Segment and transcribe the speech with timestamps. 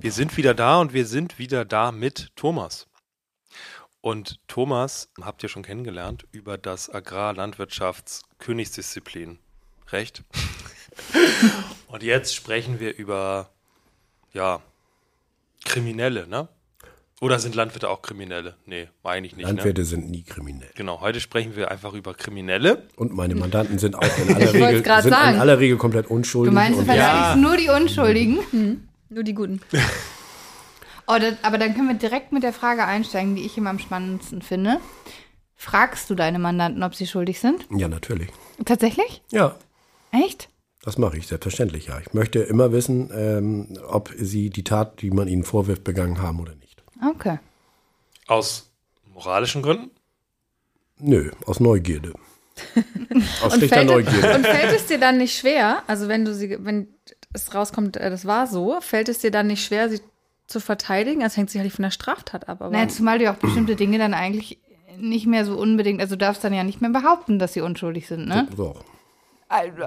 [0.00, 2.86] Wir sind wieder da und wir sind wieder da mit Thomas.
[4.00, 9.38] Und Thomas habt ihr schon kennengelernt über das Agrarlandwirtschafts-Königsdisziplin.
[9.92, 10.24] Recht?
[11.88, 13.50] und jetzt sprechen wir über,
[14.32, 14.62] ja,
[15.66, 16.48] Kriminelle, ne?
[17.20, 18.54] Oder sind Landwirte auch Kriminelle?
[18.64, 19.44] Nee, meine ich nicht.
[19.44, 19.86] Landwirte ne?
[19.86, 20.70] sind nie kriminell.
[20.76, 22.84] Genau, heute sprechen wir einfach über Kriminelle.
[22.96, 25.34] Und meine Mandanten sind auch in aller, Regel, sind sagen.
[25.34, 26.52] in aller Regel komplett unschuldig.
[26.52, 27.36] Du meinst, du Ja.
[27.36, 28.38] nur die Unschuldigen?
[28.50, 29.60] Hm, Nur die Guten.
[31.12, 33.80] Oh, das, aber dann können wir direkt mit der Frage einsteigen, die ich immer am
[33.80, 34.78] spannendsten finde.
[35.56, 37.66] Fragst du deine Mandanten, ob sie schuldig sind?
[37.72, 38.28] ja, natürlich.
[38.64, 39.20] Tatsächlich?
[39.32, 39.56] Ja,
[40.12, 40.48] Echt?
[40.84, 41.98] das mache ich, selbstverständlich, ja.
[41.98, 46.38] Ich möchte immer wissen, ähm, ob sie die Tat, die man ihnen vorwirft, begangen haben
[46.38, 46.80] oder nicht.
[47.04, 47.40] Okay.
[48.28, 48.70] Aus
[49.12, 49.90] moralischen Gründen?
[50.98, 52.12] Nö, aus Neugierde.
[53.42, 54.34] aus Und schlichter fällt, Neugierde.
[54.36, 56.86] und fällt es dir dann nicht schwer, also wenn du sie, wenn
[57.32, 60.00] es rauskommt, äh, das war so, fällt es dir dann nicht schwer, sie
[60.46, 61.20] zu verteidigen?
[61.20, 64.14] Das hängt sicherlich von der Straftat ab, aber Naja, zumal du auch bestimmte Dinge dann
[64.14, 64.58] eigentlich
[64.98, 68.06] nicht mehr so unbedingt, also du darfst dann ja nicht mehr behaupten, dass sie unschuldig
[68.06, 68.48] sind, ne?
[68.56, 68.76] So,
[69.48, 69.84] Also,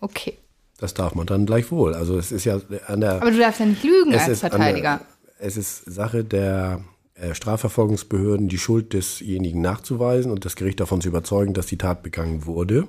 [0.00, 0.38] okay.
[0.78, 1.94] das darf man dann gleichwohl.
[1.94, 5.00] Also es ist ja an der Aber du darfst ja nicht lügen es als Verteidiger.
[5.38, 6.80] Der, es ist Sache der
[7.14, 12.02] äh, Strafverfolgungsbehörden, die Schuld desjenigen nachzuweisen und das Gericht davon zu überzeugen, dass die Tat
[12.02, 12.86] begangen wurde.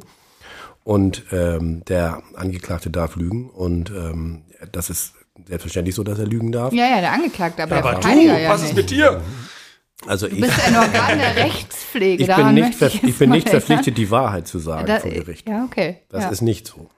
[0.84, 5.14] Und ähm, der Angeklagte darf lügen und ähm, das ist
[5.48, 6.72] selbstverständlich so, dass er lügen darf.
[6.74, 8.70] Ja, ja, der Angeklagte, aber, Aber der du, Verteidiger ja was nicht.
[8.72, 9.22] ist mit dir?
[10.08, 12.24] Also Du ich, bist ein Organ der Rechtspflege.
[12.24, 15.48] ich bin nicht, ich ich bin nicht verpflichtet, die Wahrheit zu sagen Da- vor Gericht.
[15.50, 16.02] Ja, okay.
[16.10, 16.30] Das ja.
[16.30, 16.90] ist nicht so.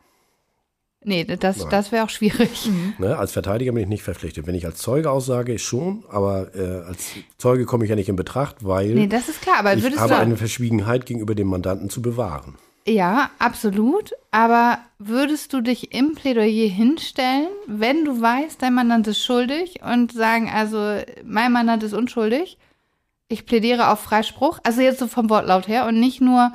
[1.04, 2.70] nee, das, das wäre auch schwierig.
[2.98, 3.18] Ne?
[3.18, 4.46] Als Verteidiger bin ich nicht verpflichtet.
[4.48, 8.18] Wenn ich als Zeuge aussage, schon, aber äh, als Zeuge komme ich ja nicht in
[8.18, 10.20] Betracht, weil Nee, das ist klar, aber ich würdest habe du.
[10.20, 12.56] eine Verschwiegenheit gegenüber dem Mandanten zu bewahren.
[12.88, 14.12] Ja, absolut.
[14.32, 20.14] Aber würdest du dich im Plädoyer hinstellen, wenn du weißt, dein Mandant ist schuldig und
[20.14, 22.58] sagen, also mein Mandant ist unschuldig,
[23.30, 26.52] ich plädiere auf Freispruch, also jetzt so vom Wortlaut her und nicht nur,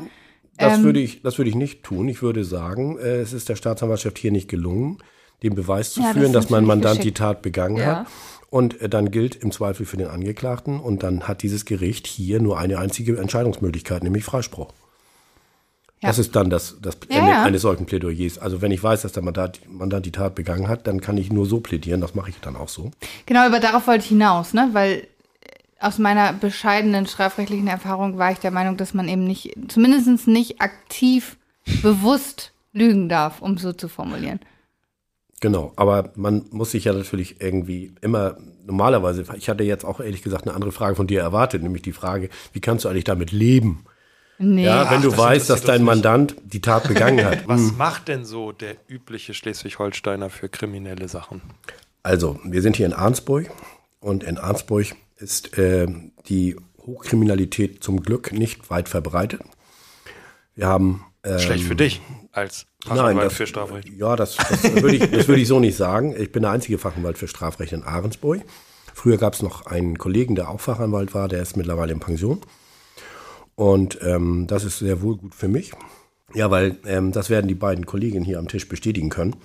[0.59, 2.09] Das, Ähm, würde ich, das würde ich nicht tun.
[2.09, 4.98] Ich würde sagen, äh, es ist der Staatsanwaltschaft hier nicht gelungen,
[5.42, 7.16] den Beweis zu Ja, das führen, ist dass mein Mandant geschickt.
[7.19, 7.84] die Tat begangen Ja.
[8.00, 8.06] hat.
[8.50, 12.41] Und äh, dann gilt im Zweifel für den Angeklagten und dann hat dieses Gericht hier
[12.41, 14.72] nur eine einzige Entscheidungsmöglichkeit, nämlich Freispruch.
[16.03, 16.09] Ja.
[16.09, 17.45] Das ist dann das, das Ende ja.
[17.45, 18.39] eines solchen Plädoyers.
[18.39, 21.33] Also wenn ich weiß, dass der Mandat, Mandant die Tat begangen hat, dann kann ich
[21.33, 22.01] nur so plädieren.
[22.01, 22.91] Das mache ich dann auch so.
[23.27, 25.05] genau, aber darauf wollte ich hinaus, ne, weil äh,
[25.79, 30.61] aus meiner bescheidenen strafrechtlichen Erfahrung war ich der Meinung, dass man eben nicht, zumindest nicht
[30.61, 31.37] aktiv,
[31.83, 34.41] bewusst lügen darf, um so zu formulieren.
[35.41, 40.23] Genau, aber man muss sich ja natürlich irgendwie immer normalerweise, ich hatte jetzt auch ehrlich
[40.23, 43.31] gesagt eine andere Frage von dir erwartet, nämlich die Frage, wie kannst du eigentlich damit
[43.31, 43.84] leben?
[44.44, 44.64] Nee.
[44.64, 45.84] Ja, wenn Ach, du das weißt, dass dein.
[45.84, 47.38] Mandant die Tat begangen hat.
[47.47, 47.76] Was Hm.
[47.76, 51.42] macht denn so der übliche Schleswig-Holsteiner für kriminelle Sachen?
[52.03, 53.48] Also, wir sind hier in Arnsburg
[54.00, 54.86] und in Arnsburg
[55.19, 55.86] ist äh,
[56.28, 59.42] die Hochkriminalität zum Glück nicht weit verbreitet.
[60.56, 62.00] Wir haben ähm, Schlecht für dich
[62.32, 63.88] als Nein, Fachanwalt das, für Strafrecht.
[63.97, 66.16] Ja, das, das würde ich, das würde ich so nicht sagen.
[66.19, 68.41] Ich bin der einzige Fachanwalt für Strafrecht in Ahrensburg.
[68.92, 72.41] Früher gab es noch einen Kollegen, der auch Fachanwalt war, der ist mittlerweile in Pension.
[73.55, 75.73] Und ähm, das ist sehr wohl gut für mich.
[76.35, 79.37] Ja, weil ähm, das werden die beiden Kollegen hier am Tisch bestätigen können.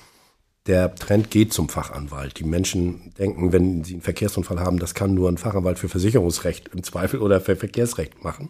[0.67, 2.39] Der Trend geht zum Fachanwalt.
[2.39, 6.69] Die Menschen denken, wenn sie einen Verkehrsunfall haben, das kann nur ein Fachanwalt für Versicherungsrecht
[6.73, 8.49] im Zweifel oder für Verkehrsrecht machen.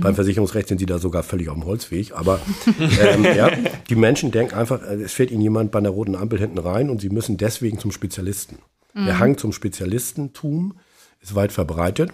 [0.00, 2.12] Beim Versicherungsrecht sind sie da sogar völlig auf dem Holzweg.
[2.12, 2.40] Aber
[2.78, 3.50] ähm, ja,
[3.88, 6.90] die Menschen denken einfach, äh, es fährt ihnen jemand bei einer roten Ampel hinten rein
[6.90, 8.58] und sie müssen deswegen zum Spezialisten.
[8.94, 10.74] Der Hang zum Spezialistentum
[11.20, 12.10] ist weit verbreitet.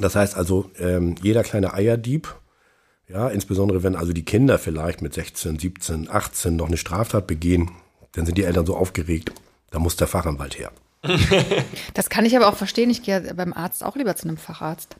[0.00, 2.34] Das heißt also, ähm, jeder kleine Eierdieb,
[3.08, 7.70] ja, insbesondere wenn also die Kinder vielleicht mit 16, 17, 18 noch eine Straftat begehen,
[8.12, 9.32] dann sind die Eltern so aufgeregt,
[9.70, 10.72] da muss der Fachanwalt her.
[11.94, 12.90] Das kann ich aber auch verstehen.
[12.90, 14.96] Ich gehe beim Arzt auch lieber zu einem Facharzt.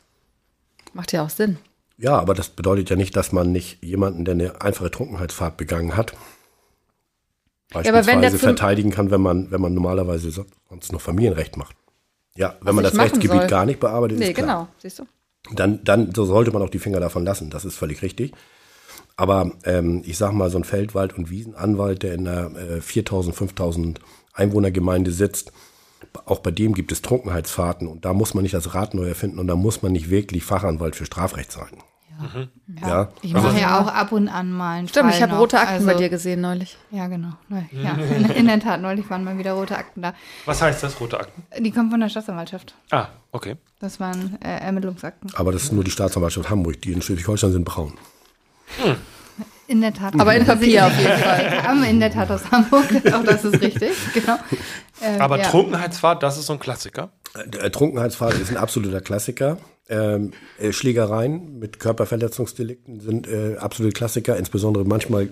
[0.93, 1.57] Macht ja auch Sinn.
[1.97, 5.97] Ja, aber das bedeutet ja nicht, dass man nicht jemanden, der eine einfache Trunkenheitsfahrt begangen
[5.97, 6.13] hat,
[7.73, 11.77] beispielsweise zum- verteidigen kann, wenn man, wenn man normalerweise so- sonst noch Familienrecht macht.
[12.37, 13.47] Ja, wenn man das Rechtsgebiet soll.
[13.47, 14.47] gar nicht bearbeitet, Nee, ist klar.
[14.47, 14.69] genau.
[14.79, 15.07] Siehst du?
[15.53, 17.51] Dann, dann so sollte man auch die Finger davon lassen.
[17.51, 18.33] Das ist völlig richtig.
[19.17, 23.37] Aber ähm, ich sag mal, so ein Feldwald- und Wiesenanwalt, der in einer äh, 4000,
[23.37, 24.01] 5000
[24.33, 25.53] Einwohnergemeinde sitzt,
[26.27, 29.39] auch bei dem gibt es Trunkenheitsfahrten und da muss man nicht das Rad neu erfinden
[29.39, 31.77] und da muss man nicht wirklich Fachanwalt für Strafrecht sein.
[32.81, 33.09] Ja.
[33.23, 35.75] Ich mache ja auch ab und an mal einen Stimmt, Fall ich habe rote Akten
[35.75, 36.77] Also- bei dir gesehen neulich.
[36.91, 37.31] Ja, genau.
[37.49, 40.15] Neu- Ja, in, in der Tat, neulich waren mal wieder rote Akten da.
[40.47, 41.43] Was heißt das, rote Akten?
[41.63, 42.75] Die kommen von der Staatsanwaltschaft.
[42.91, 43.57] Ah, okay.
[43.81, 45.31] Das waren äh, Ermittlungsakten.
[45.35, 47.95] Aber das ist nur die Staatsanwaltschaft Hamburg, die in Schleswig-Holstein sind braun.
[49.67, 50.19] In der Tat.
[50.21, 51.85] Aber in Papier auf jeden Fall.
[51.91, 52.85] In der Tat aus Hamburg.
[53.13, 53.93] Auch das ist richtig.
[54.13, 54.37] Genau.
[55.03, 55.45] Ähm, Aber ja.
[55.49, 57.11] Trunkenheitsfahrt, das ist so ein Klassiker.
[57.47, 59.57] Der Trunkenheitsfahrt ist ein absoluter Klassiker.
[59.89, 64.37] Ähm, äh, Schlägereien mit Körperverletzungsdelikten sind äh, absolute Klassiker.
[64.37, 65.29] Insbesondere manchmal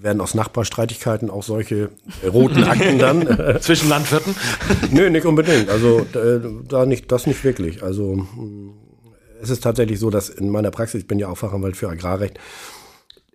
[0.00, 1.90] werden aus Nachbarstreitigkeiten auch solche
[2.22, 3.26] äh, roten Akten dann.
[3.40, 4.34] Äh, Zwischen Landwirten.
[4.92, 5.68] nö, nicht unbedingt.
[5.68, 6.06] Also
[6.68, 7.82] da nicht, das nicht wirklich.
[7.82, 8.72] Also mh,
[9.42, 12.38] es ist tatsächlich so, dass in meiner Praxis, ich bin ja auch Fachanwalt für Agrarrecht,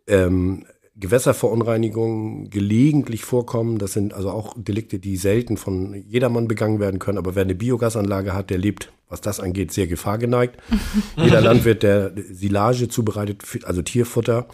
[0.08, 0.66] ähm,
[0.98, 3.78] Gewässerverunreinigungen gelegentlich vorkommen.
[3.78, 7.18] Das sind also auch Delikte, die selten von jedermann begangen werden können.
[7.18, 10.58] Aber wer eine Biogasanlage hat, der lebt, was das angeht, sehr gefahrgeneigt.
[11.18, 14.48] Jeder Landwirt, der Silage zubereitet, also Tierfutter,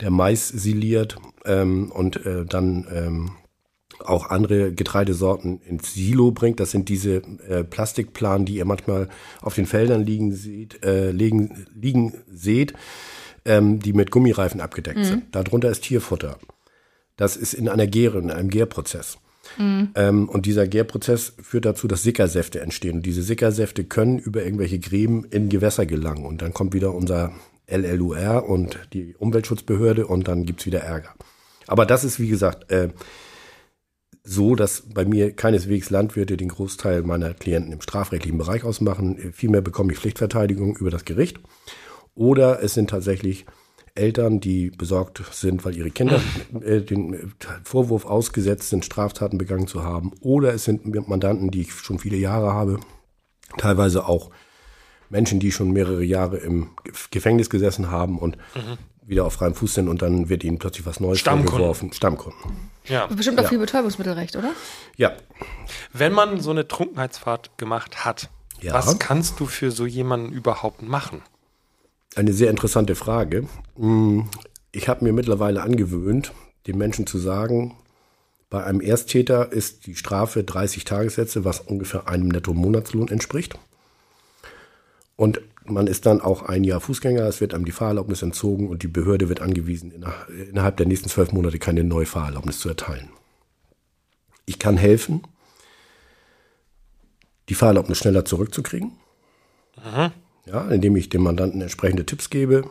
[0.00, 3.30] der Mais siliert ähm, und äh, dann ähm,
[4.00, 6.60] auch andere Getreidesorten ins Silo bringt.
[6.60, 7.16] Das sind diese
[7.48, 9.08] äh, Plastikplanen, die ihr manchmal
[9.40, 12.74] auf den Feldern liegen seht, äh, liegen, liegen seht,
[13.44, 15.34] ähm, die mit Gummireifen abgedeckt sind.
[15.34, 16.38] Darunter ist Tierfutter.
[17.16, 19.18] Das ist in einer Gäre, in einem Gärprozess.
[19.94, 22.96] Ähm, und dieser Gärprozess führt dazu, dass Sickersäfte entstehen.
[22.96, 26.24] Und diese Sickersäfte können über irgendwelche Gräben in Gewässer gelangen.
[26.24, 27.32] Und dann kommt wieder unser
[27.66, 31.14] LLUR und die Umweltschutzbehörde und dann gibt's wieder Ärger.
[31.66, 32.90] Aber das ist, wie gesagt, äh,
[34.22, 39.18] so, dass bei mir keineswegs Landwirte den Großteil meiner Klienten im strafrechtlichen Bereich ausmachen.
[39.18, 41.38] Äh, Vielmehr bekomme ich Pflichtverteidigung über das Gericht.
[42.14, 43.44] Oder es sind tatsächlich
[43.96, 46.20] Eltern, die besorgt sind, weil ihre Kinder
[46.64, 47.32] äh, den
[47.64, 50.12] Vorwurf ausgesetzt sind, Straftaten begangen zu haben.
[50.20, 52.80] Oder es sind Mandanten, die ich schon viele Jahre habe.
[53.58, 54.30] Teilweise auch
[55.10, 58.36] Menschen, die schon mehrere Jahre im Gef- Gefängnis gesessen haben und
[59.06, 61.50] wieder auf freiem Fuß sind und dann wird ihnen plötzlich was Neues Stammkunden.
[61.50, 61.92] vorgeworfen.
[61.92, 62.40] Stammkunden.
[62.86, 63.06] Ja.
[63.06, 63.48] Bestimmt auch Ja.
[63.50, 64.50] viel Betäubungsmittelrecht, oder?
[64.96, 65.12] Ja,
[65.92, 68.30] Wenn man so eine Trunkenheitsfahrt gemacht hat,
[68.60, 68.72] Ja.
[68.74, 71.20] was kannst du für so jemanden überhaupt machen?
[72.16, 73.48] Eine sehr interessante Frage.
[73.76, 74.28] Hm,
[74.72, 76.32] Ich habe mir mittlerweile angewöhnt,
[76.66, 77.76] den Menschen zu sagen,
[78.50, 83.56] bei einem Ersttäter ist die Strafe 30 Tagessätze, was ungefähr einem Netto-Monatslohn entspricht.
[85.16, 88.82] Und man ist dann auch ein Jahr Fußgänger, es wird einem die Fahrerlaubnis entzogen und
[88.82, 93.08] die Behörde wird angewiesen, inner- innerhalb der nächsten zwölf Monate keine neue Fahrerlaubnis zu erteilen.
[94.46, 95.22] Ich kann helfen,
[97.48, 98.92] die Fahrerlaubnis schneller zurückzukriegen.
[100.46, 102.68] Ja, indem ich dem Mandanten entsprechende Tipps gebe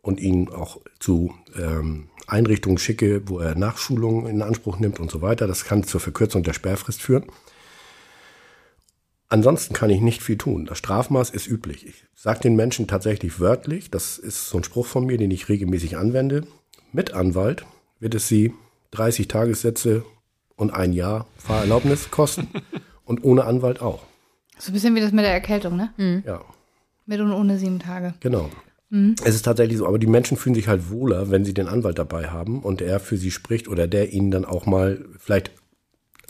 [0.00, 5.22] und ihn auch zu ähm, Einrichtungen schicke, wo er Nachschulungen in Anspruch nimmt und so
[5.22, 5.46] weiter.
[5.46, 7.24] Das kann zur Verkürzung der Sperrfrist führen.
[9.28, 10.66] Ansonsten kann ich nicht viel tun.
[10.66, 11.86] Das Strafmaß ist üblich.
[11.86, 15.48] Ich sage den Menschen tatsächlich wörtlich, das ist so ein Spruch von mir, den ich
[15.48, 16.46] regelmäßig anwende.
[16.92, 17.66] Mit Anwalt
[17.98, 18.54] wird es Sie
[18.92, 20.04] 30 Tagessätze
[20.54, 22.48] und ein Jahr Fahrerlaubnis kosten
[23.04, 24.04] und ohne Anwalt auch.
[24.58, 26.22] So ein bisschen wie das mit der Erkältung, ne?
[26.24, 26.40] Ja.
[27.06, 28.14] Mit und ohne sieben Tage.
[28.20, 28.50] Genau.
[29.24, 31.98] Es ist tatsächlich so, aber die Menschen fühlen sich halt wohler, wenn sie den Anwalt
[31.98, 35.50] dabei haben und er für sie spricht oder der ihnen dann auch mal vielleicht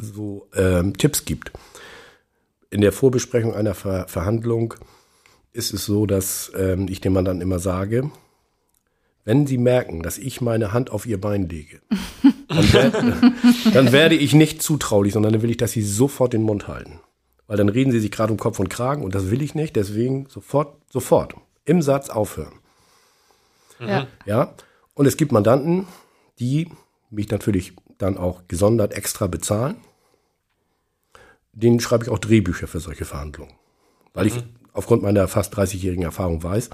[0.01, 1.53] so ähm, Tipps gibt.
[2.71, 4.75] In der Vorbesprechung einer Ver Verhandlung
[5.53, 8.11] ist es so, dass ähm, ich dem Mandanten immer sage,
[9.25, 11.81] wenn Sie merken, dass ich meine Hand auf Ihr Bein lege,
[12.49, 12.91] dann, wer
[13.73, 17.01] dann werde ich nicht zutraulich, sondern dann will ich, dass Sie sofort den Mund halten.
[17.47, 19.77] Weil dann reden Sie sich gerade um Kopf und Kragen und das will ich nicht,
[19.77, 21.35] deswegen sofort, sofort
[21.65, 22.55] im Satz aufhören.
[23.79, 24.07] Ja.
[24.25, 24.55] Ja,
[24.95, 25.87] und es gibt Mandanten,
[26.39, 26.71] die
[27.11, 29.77] mich natürlich dann auch gesondert extra bezahlen.
[31.53, 33.55] Denen schreibe ich auch Drehbücher für solche Verhandlungen.
[34.13, 36.71] Weil ich aufgrund meiner fast 30-jährigen Erfahrung weiß,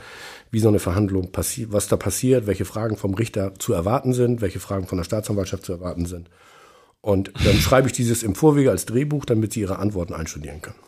[0.51, 4.41] wie so eine Verhandlung passiert, was da passiert, welche Fragen vom Richter zu erwarten sind,
[4.41, 6.29] welche Fragen von der Staatsanwaltschaft zu erwarten sind.
[7.03, 10.79] Und dann schreibe ich dieses im Vorwege als Drehbuch, damit sie ihre Antworten einstudieren können.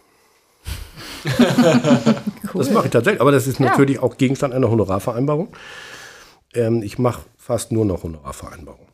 [2.55, 5.49] Das mache ich tatsächlich, aber das ist natürlich auch Gegenstand einer Honorarvereinbarung.
[6.55, 8.87] Ähm, ich mache fast nur noch Honorarvereinbarungen.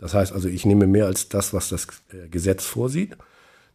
[0.00, 3.16] Das heißt also, ich nehme mehr als das, was das äh, Gesetz vorsieht.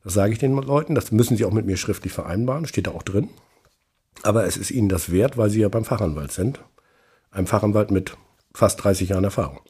[0.04, 0.96] Das sage ich den Leuten.
[0.96, 2.68] Das müssen sie auch mit mir schriftlich vereinbaren.
[2.68, 3.30] Steht da auch drin.
[4.24, 6.60] Aber es ist ihnen das wert, weil sie ja beim Fachanwalt sind.
[7.32, 8.18] Ein Fachanwalt mit
[8.54, 9.62] fast 30 Jahren Erfahrung.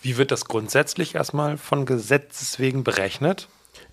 [0.00, 3.48] Wie wird das grundsätzlich erstmal von Gesetzes wegen berechnet?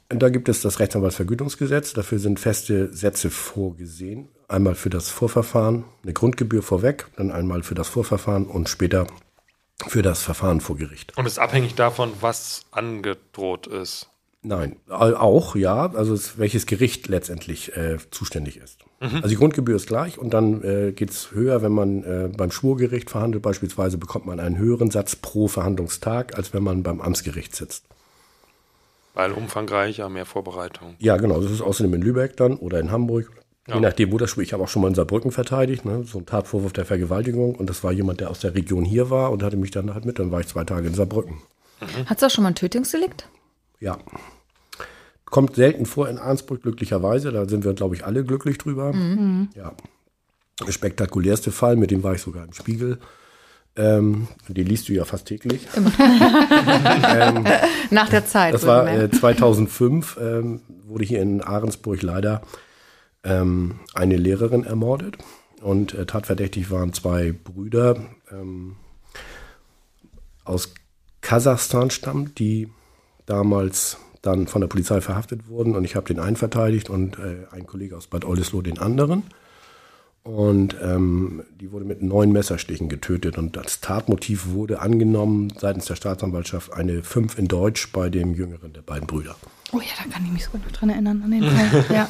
[0.10, 1.94] Da gibt es das Rechtsanwaltsvergütungsgesetz.
[1.94, 4.30] Dafür sind feste Sätze vorgesehen.
[4.48, 9.08] Einmal für das Vorverfahren, eine Grundgebühr vorweg, dann einmal für das Vorverfahren und später
[9.88, 11.18] für das Verfahren vor Gericht.
[11.18, 14.10] Und ist abhängig davon, was angedroht ist.
[14.48, 18.80] Nein, au- auch, ja, also es, welches Gericht letztendlich äh, zuständig ist.
[19.00, 23.10] Also die Grundgebühr ist gleich und dann äh, geht's höher, wenn man äh, beim Schwurgericht
[23.10, 27.86] verhandelt beispielsweise, bekommt man einen höheren Satz pro Verhandlungstag, als wenn man beim Amtsgericht sitzt.
[29.16, 30.96] Weil umfangreicher, mehr Vorbereitung.
[31.00, 33.32] Ja, genau, das ist außerdem in Lübeck dann oder in Hamburg.
[33.68, 33.76] Ja.
[33.76, 36.20] Je nachdem, wo das Schwur, ich habe auch schon mal in Saarbrücken verteidigt, ne, so
[36.20, 39.42] ein Tatvorwurf der Vergewaltigung und das war jemand, der aus der Region hier war und
[39.42, 41.42] hatte mich dann halt mit, dann war ich zwei Tage in Saarbrücken.
[42.06, 43.28] Hattest du auch schon mal ein Tötungsdelikt?
[43.80, 43.98] Ja.
[45.36, 47.30] Kommt selten vor in Arnsburg, glücklicherweise.
[47.34, 48.94] Da sind wir, glaube ich, alle glücklich drüber.
[49.54, 49.74] Ja.
[50.66, 53.00] Der spektakulärste Fall, mit dem war ich sogar im Spiegel.
[53.76, 55.68] Ähm, den liest du ja fast täglich.
[57.90, 58.54] Nach der Zeit.
[58.54, 62.42] Das war äh, 2005, ähm, wurde hier in Ahrensburg leider
[63.26, 65.18] ähm, eine Lehrerin ermordet.
[65.62, 67.98] Und äh, tatverdächtig waren zwei Brüder
[68.32, 68.78] ähm,
[70.46, 70.74] aus
[71.20, 72.70] Kasachstan stammt, die
[73.26, 75.76] damals dann von der Polizei verhaftet wurden.
[75.76, 79.24] Und ich habe den einen verteidigt und äh, ein Kollege aus Bad Oldesloe den anderen.
[80.24, 83.38] Und ähm, die wurde mit neun Messerstichen getötet.
[83.38, 88.74] Und das Tatmotiv wurde angenommen seitens der Staatsanwaltschaft eine 5 in Deutsch bei dem jüngeren
[88.74, 89.36] der beiden Brüder.
[89.72, 91.86] Oh ja, da kann ich mich sogar noch dran erinnern an den Fall.
[91.96, 92.10] Ja.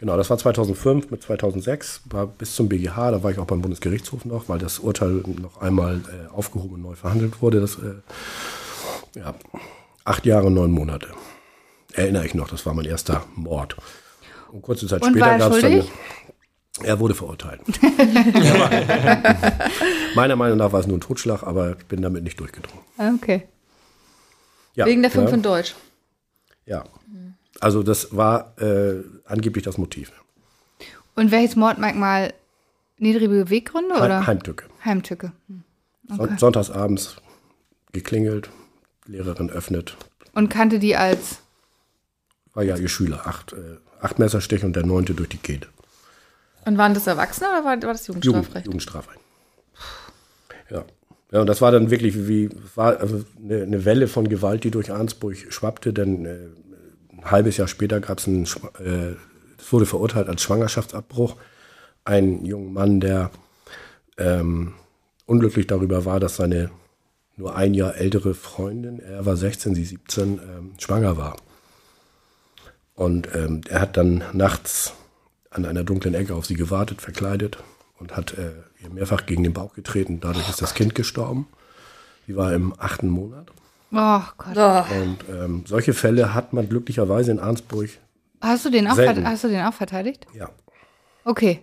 [0.00, 3.62] Genau, das war 2005 mit 2006, war bis zum BGH, da war ich auch beim
[3.62, 7.60] Bundesgerichtshof noch, weil das Urteil noch einmal äh, aufgehoben und neu verhandelt wurde.
[7.60, 7.94] Das, äh,
[9.18, 9.34] ja,
[10.04, 11.08] acht Jahre, neun Monate.
[11.94, 13.76] Erinnere ich noch, das war mein erster Mord.
[14.50, 15.84] Und kurze Zeit Und später er gab es dann.
[16.82, 17.60] Er wurde verurteilt.
[20.16, 22.82] Meiner Meinung nach war es nur ein Totschlag, aber ich bin damit nicht durchgedrungen.
[23.16, 23.46] Okay.
[24.74, 25.76] Ja, Wegen der 5 ja, in Deutsch.
[26.66, 26.82] Ja.
[27.60, 30.10] Also das war äh, angeblich das Motiv.
[31.14, 32.34] Und welches Mordmerkmal?
[32.98, 34.26] Niedrige Beweggründe oder?
[34.26, 34.66] Heimtücke.
[34.84, 35.32] Heimtücke.
[35.48, 35.62] Hm.
[36.16, 37.16] Son Sonntagsabends
[37.92, 38.50] geklingelt,
[39.06, 39.96] Lehrerin öffnet.
[40.32, 41.40] Und kannte die als.
[42.54, 43.26] War ja ihr Schüler.
[43.26, 45.66] Acht, äh, acht Messerstiche und der neunte durch die Kehle.
[46.64, 48.66] Und waren das Erwachsene oder war, war das Jugend, Jugendstrafrecht?
[48.66, 49.20] Jugendstrafrecht.
[50.70, 50.84] Ja.
[51.30, 54.70] Ja, und das war dann wirklich wie, war also eine, eine Welle von Gewalt, die
[54.70, 56.36] durch Arnsburg schwappte, denn äh,
[57.10, 58.44] ein halbes Jahr später gab es einen,
[58.78, 59.16] äh,
[59.58, 61.36] es wurde verurteilt als Schwangerschaftsabbruch.
[62.04, 63.30] Ein junger Mann, der
[64.16, 64.74] ähm,
[65.26, 66.70] unglücklich darüber war, dass seine
[67.36, 71.36] nur ein Jahr ältere Freundin, er war 16, sie 17, ähm, schwanger war.
[72.94, 74.94] Und ähm, er hat dann nachts
[75.50, 77.58] an einer dunklen Ecke auf sie gewartet, verkleidet
[77.98, 80.20] und hat äh, ihr mehrfach gegen den Bauch getreten.
[80.20, 81.46] Dadurch ist das Kind gestorben.
[82.26, 83.48] Sie war im achten Monat.
[83.92, 84.56] Oh Gott.
[84.56, 87.90] Oh, Und ähm, solche Fälle hat man glücklicherweise in Arnsburg.
[88.40, 89.26] Hast du den auch, Selten.
[89.26, 90.26] hast du den auch verteidigt?
[90.34, 90.48] Ja.
[91.24, 91.60] Okay.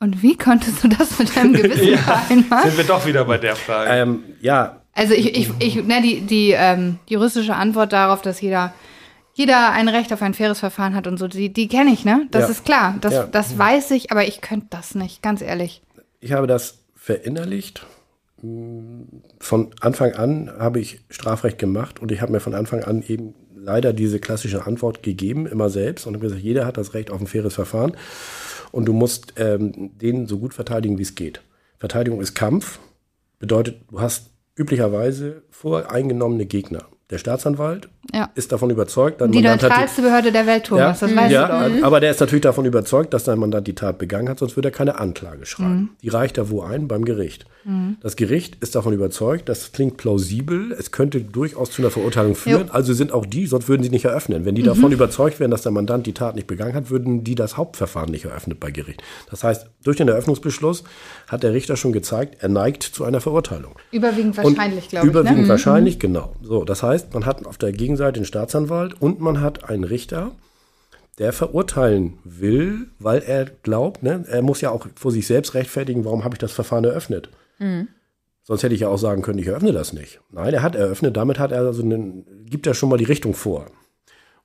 [0.00, 2.68] Und wie konntest du das mit deinem Gewissen vereinbaren?
[2.68, 3.90] Sind wir doch wieder bei der Frage.
[3.90, 8.72] Ähm, ja, Also ich, ich, ich ne, die, die ähm, juristische Antwort darauf, dass jeder,
[9.40, 12.26] jeder ein Recht auf ein faires Verfahren hat und so, die, die kenne ich, ne?
[12.30, 12.48] Das Ja.
[12.50, 12.96] ist klar.
[13.00, 13.26] Das, Ja.
[13.26, 15.82] das weiß ich, aber ich könnte das nicht, ganz ehrlich.
[16.20, 17.86] ich habe das verinnerlicht.
[19.40, 23.34] Von Anfang an habe ich Strafrecht gemacht und ich habe mir von Anfang an eben
[23.56, 27.20] leider diese klassische Antwort gegeben, immer selbst und habe gesagt, jeder hat das Recht auf
[27.20, 27.96] ein faires Verfahren
[28.72, 31.40] und du musst ähm, den so gut verteidigen, wie es geht.
[31.78, 32.78] Verteidigung ist Kampf,
[33.38, 36.84] bedeutet, du hast üblicherweise voreingenommene Gegner.
[37.10, 38.28] Der Staatsanwalt Ja.
[38.34, 41.86] ist davon überzeugt, dein Die neutralste Behörde der Welt, Thomas, das weißt ja, du doch.
[41.86, 44.68] aber der ist natürlich davon überzeugt, dass sein Mandant die Tat begangen hat, sonst würde
[44.68, 45.74] er keine Anklage schreiben.
[45.74, 45.88] Mhm.
[46.02, 46.88] Die reicht da wo ein?
[46.88, 47.46] Beim Gericht.
[48.00, 52.70] Das Gericht ist davon überzeugt, das klingt plausibel, es könnte durchaus zu einer Verurteilung führen,
[52.70, 54.46] also sind auch die, sonst würden sie nicht eröffnen.
[54.46, 54.66] Wenn die Mhm.
[54.68, 58.10] davon überzeugt wären, dass der Mandant die Tat nicht begangen hat, würden die das Hauptverfahren
[58.10, 59.02] nicht eröffnet bei Gericht.
[59.30, 60.84] Das heißt, durch den Eröffnungsbeschluss
[61.28, 63.74] hat der Richter schon gezeigt, er neigt zu einer Verurteilung.
[63.92, 65.10] Überwiegend wahrscheinlich, glaube ich.
[65.12, 65.48] Überwiegend Ne?
[65.48, 66.32] wahrscheinlich, genau.
[66.42, 70.32] So, das heißt, man hat auf der Gegenseite den Staatsanwalt und man hat einen Richter,
[71.18, 76.04] der verurteilen will, weil er glaubt, ne, er muss ja auch vor sich selbst rechtfertigen,
[76.04, 77.30] warum habe ich das Verfahren eröffnet.
[78.42, 80.20] Sonst hätte ich ja auch sagen können, ich eröffne das nicht.
[80.30, 83.34] Nein, er hat eröffnet, damit hat er also einen, gibt er schon mal die Richtung
[83.34, 83.66] vor.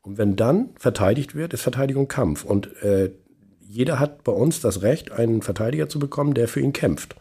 [0.01, 2.43] Und wenn dann verteidigt wird, ist Verteidigung Kampf.
[2.43, 3.11] Und äh,
[3.61, 7.15] jeder hat bei uns das Recht, einen Verteidiger zu bekommen, der für ihn kämpft.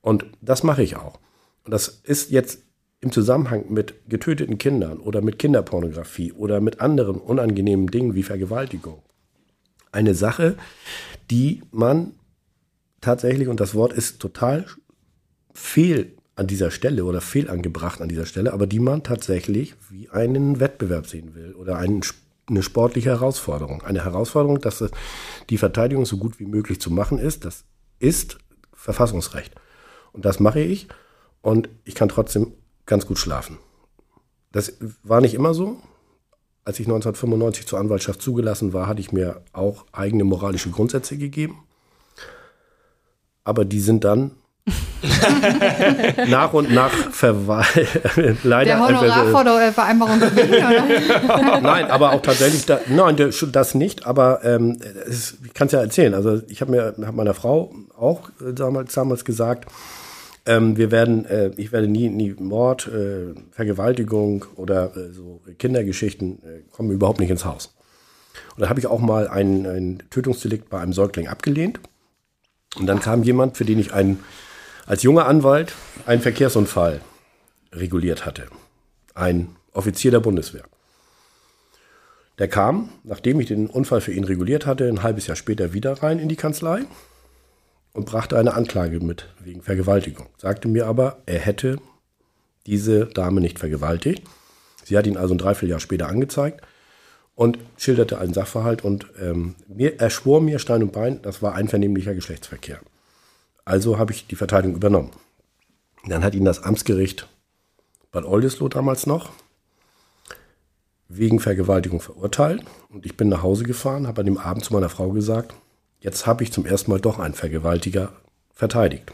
[0.00, 1.18] Und das mache ich auch.
[1.64, 2.62] Und das ist jetzt
[3.00, 9.02] im Zusammenhang mit getöteten Kindern oder mit Kinderpornografie oder mit anderen unangenehmen Dingen wie Vergewaltigung
[9.96, 10.56] eine Sache,
[11.30, 12.12] die man
[13.00, 14.66] tatsächlich, und das Wort ist total
[15.52, 20.60] fehl an dieser Stelle oder fehlangebracht an dieser Stelle, aber die man tatsächlich wie einen
[20.60, 22.02] Wettbewerb sehen will oder einen,
[22.46, 23.82] eine sportliche Herausforderung.
[23.82, 24.84] Eine Herausforderung, dass
[25.48, 27.64] die Verteidigung so gut wie möglich zu machen ist, das
[27.98, 28.38] ist
[28.74, 29.54] Verfassungsrecht.
[30.12, 30.88] Und das mache ich.
[31.40, 32.52] und ich kann trotzdem
[32.86, 33.58] ganz gut schlafen.
[34.52, 35.76] Das war nicht immer so.
[36.64, 41.62] Als ich 1995 zur Anwaltschaft zugelassen war, hatte ich mir auch eigene moralische Grundsätze gegeben.
[43.44, 44.32] Aber die sind dann
[46.26, 47.88] nach und nach verweilt.
[48.42, 48.64] Leider.
[48.64, 51.60] Der Honorarvereinbarung gewinnen, oder?
[51.60, 53.16] Nein, aber auch tatsächlich, da, nein,
[53.52, 54.78] das nicht, aber ähm,
[55.08, 56.14] ich kann es ja erzählen.
[56.14, 59.70] Also ich habe mir hab meiner Frau auch äh, damals, damals gesagt,
[60.46, 66.42] ähm, wir werden, äh, ich werde nie, nie Mord, äh, Vergewaltigung oder äh, so Kindergeschichten
[66.42, 67.74] äh, kommen überhaupt nicht ins Haus.
[68.54, 71.80] Und da habe ich auch mal ein, ein Tötungsdelikt bei einem Säugling abgelehnt.
[72.78, 74.22] Und dann kam jemand, für den ich einen,
[74.86, 75.72] als junger Anwalt
[76.04, 77.00] einen Verkehrsunfall
[77.72, 78.46] reguliert hatte.
[79.14, 80.64] Ein Offizier der Bundeswehr.
[82.38, 86.02] Der kam, nachdem ich den Unfall für ihn reguliert hatte, ein halbes Jahr später wieder
[86.02, 86.82] rein in die Kanzlei
[87.96, 90.26] und brachte eine Anklage mit wegen Vergewaltigung.
[90.36, 91.78] Sagte mir aber, er hätte
[92.66, 94.22] diese Dame nicht vergewaltigt.
[94.84, 96.60] Sie hat ihn also ein Dreivierteljahr später angezeigt
[97.34, 101.54] und schilderte einen Sachverhalt und ähm, mir, er schwor mir Stein und Bein, das war
[101.54, 102.80] einvernehmlicher Geschlechtsverkehr.
[103.64, 105.10] Also habe ich die Verteidigung übernommen.
[106.06, 107.28] Dann hat ihn das Amtsgericht
[108.12, 109.30] Bad Oldesloe damals noch
[111.08, 114.88] wegen Vergewaltigung verurteilt und ich bin nach Hause gefahren, habe an dem Abend zu meiner
[114.88, 115.54] Frau gesagt,
[116.00, 118.12] Jetzt habe ich zum ersten Mal doch einen Vergewaltiger
[118.54, 119.12] verteidigt.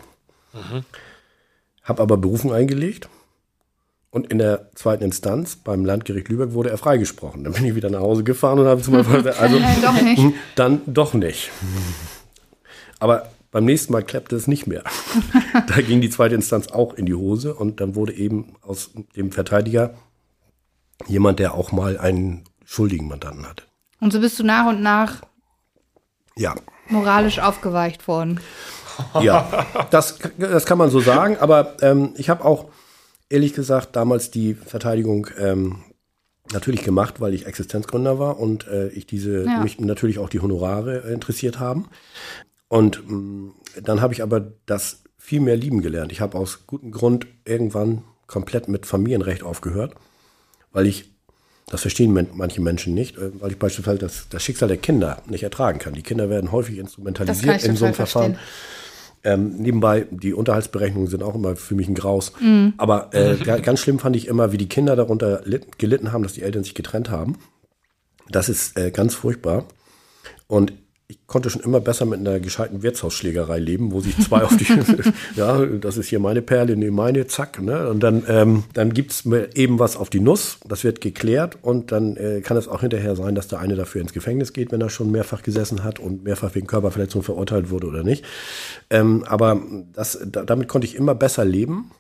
[0.53, 0.85] Mhm.
[1.83, 3.09] Habe aber Berufung eingelegt
[4.11, 7.45] und in der zweiten Instanz beim Landgericht Lübeck wurde er freigesprochen.
[7.45, 10.23] Dann bin ich wieder nach Hause gefahren und habe zum Beispiel, also doch nicht.
[10.55, 11.51] dann doch nicht.
[13.01, 14.85] Aber beim nächsten Mal klappte es nicht mehr.
[15.67, 19.33] da ging die zweite Instanz auch in die Hose und dann wurde eben aus dem
[19.33, 19.95] Verteidiger
[21.07, 23.65] jemand, der auch mal einen schuldigen Mandanten hatte.
[23.99, 25.23] Und so bist du nach und nach
[26.37, 26.55] ja
[26.89, 28.41] moralisch aufgeweicht worden.
[29.21, 31.39] Ja, das, das kann man so sagen.
[31.39, 32.67] Aber ähm, ich habe auch
[33.31, 35.79] ehrlich gesagt damals die Verteidigung ähm,
[36.53, 39.61] natürlich gemacht, weil ich Existenzgründer war und äh, ich diese ja.
[39.61, 41.89] mich natürlich auch die Honorare interessiert haben.
[42.69, 46.13] Und mh, mm, dann habe ich aber das viel mehr lieben gelernt.
[46.13, 49.95] Ich habe aus gutem Grund irgendwann komplett mit Familienrecht aufgehört,
[50.73, 51.12] weil ich
[51.73, 55.43] das verstehen manche Menschen nicht, äh, weil ich beispielsweise das, das Schicksal der Kinder nicht
[55.43, 55.95] ertragen kann.
[55.95, 58.39] Die Kinder werden häufig instrumentalisiert in so einem Verfahren.
[59.25, 62.33] Ähm, nebenbei, die Unterhaltsberechnungen sind auch immer für mich ein Graus.
[62.41, 62.75] Mhm.
[62.77, 65.43] Aber äh, ganz schlimm fand ich immer, wie die Kinder darunter
[65.79, 67.39] gelitten haben, dass die Eltern sich getrennt haben.
[68.29, 69.65] Das ist äh, ganz furchtbar.
[70.49, 70.75] Und
[71.33, 74.67] konnte schon immer besser mit einer gescheiten Wirtshausschlägerei leben, wo sich zwei auf die,
[75.35, 77.89] ja, das ist hier meine Perle, nee, meine, zack, ne?
[77.89, 82.19] Und dann, ähm, dann gibt's eben was auf die Nuss, das wird geklärt und dann
[82.19, 84.91] äh, kann es auch hinterher sein, dass der eine dafür ins Gefängnis geht, wenn er
[84.91, 88.27] schon mehrfach gesessen hat und mehrfach wegen Körperverletzung verurteilt wurde oder nicht.
[88.91, 89.63] Ähm, aber
[89.95, 91.93] das, da, damit konnte ich immer besser leben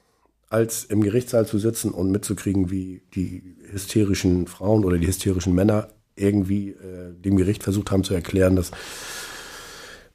[0.50, 5.88] als im Gerichtssaal zu sitzen und mitzukriegen, wie die hysterischen Frauen oder die hysterischen Männer
[6.16, 8.70] irgendwie äh, dem Gericht versucht haben zu erklären, dass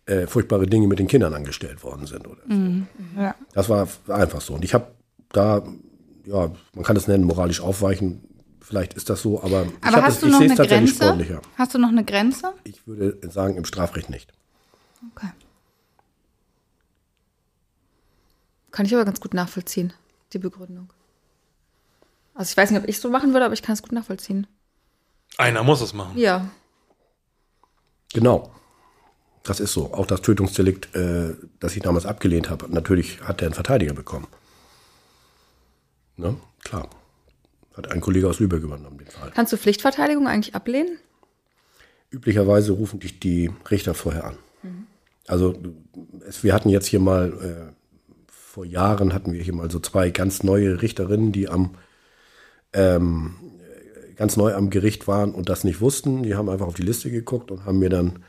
[0.08, 2.28] äh, furchtbare Dinge mit den Kindern angestellt worden sind.
[2.28, 2.54] Oder so.
[2.54, 2.88] Mhm.
[3.16, 3.36] Ja.
[3.54, 4.54] Das war einfach so.
[4.54, 4.92] Und ich habe
[5.30, 5.64] da,
[6.26, 8.24] ja, man kann das nennen, moralisch aufweichen.
[8.62, 11.42] Vielleicht ist das so, aber, aber ich, hast das, du noch eine Grenze?
[11.58, 12.54] Hast du noch eine Grenze?
[12.64, 14.34] Ich würde sagen, im Strafrecht nicht.
[15.16, 15.30] Okay.
[18.72, 19.94] Kann ich aber ganz gut nachvollziehen,
[20.34, 20.90] die Begründung.
[22.34, 24.48] Also ich weiß nicht, ob ich so machen würde, aber ich kann es gut nachvollziehen.
[25.38, 26.18] Einer muss es machen.
[26.18, 26.50] Ja.
[28.14, 28.52] Genau.
[29.48, 29.94] Das ist so.
[29.94, 34.28] Auch das Tötungsdelikt, äh, das ich damals abgelehnt habe, natürlich hat der einen Verteidiger bekommen.
[36.18, 36.36] Ne?
[36.64, 36.90] Klar.
[37.74, 39.32] Hat ein Kollege aus Lübeck übernommen den Fall.
[39.34, 41.00] Kannst du Pflichtverteidigung eigentlich ablehnen?
[42.12, 44.38] Üblicherweise rufen dich die Richter vorher an.
[44.64, 44.88] Mhm.
[45.28, 45.56] Also
[46.28, 47.74] es, wir hatten jetzt hier mal, äh,
[48.28, 51.76] vor Jahren hatten wir hier mal so zwei ganz neue Richterinnen, die am
[52.74, 53.36] ähm,
[54.18, 56.24] ganz neu am Gericht waren und das nicht wussten.
[56.24, 58.20] Die haben einfach auf die Liste geguckt und haben mir dann,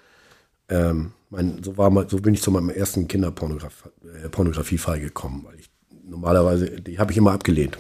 [0.69, 5.59] ähm, mein, so, war mal, so bin ich zu meinem ersten Kinderpornografiefall äh, gekommen, weil
[5.59, 5.71] ich
[6.05, 7.79] normalerweise, die habe ich immer abgelehnt.